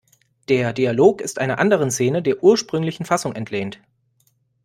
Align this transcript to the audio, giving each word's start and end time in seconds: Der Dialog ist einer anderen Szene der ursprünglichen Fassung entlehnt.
Der 0.49 0.73
Dialog 0.73 1.21
ist 1.21 1.37
einer 1.37 1.59
anderen 1.59 1.91
Szene 1.91 2.23
der 2.23 2.43
ursprünglichen 2.43 3.05
Fassung 3.05 3.35
entlehnt. 3.35 3.79